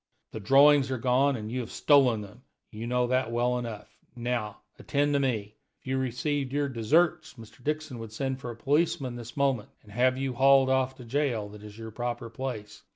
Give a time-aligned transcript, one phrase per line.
[0.31, 3.99] "The drawings are gone, and you have stolen them; you know that well enough.
[4.15, 5.57] Now attend to me.
[5.79, 7.63] If you received your deserts, Mr.
[7.63, 11.07] Dixon would send for a policeman this moment, and have you hauled off to the
[11.07, 12.81] jail that is your proper place.